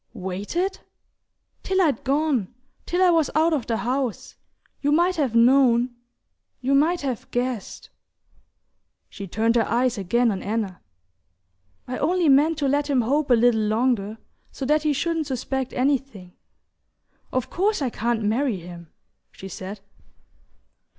[0.15, 0.79] "Waited?"
[1.61, 2.51] "Till I'd gone:
[2.87, 4.35] till I was out of the house.
[4.81, 5.95] You might have known...
[6.59, 7.91] you might have guessed..."
[9.09, 10.81] She turned her eyes again on Anna.
[11.87, 14.17] "I only meant to let him hope a little longer,
[14.51, 16.33] so that he shouldn't suspect anything;
[17.31, 18.91] of course I can't marry him,"
[19.31, 19.81] she said.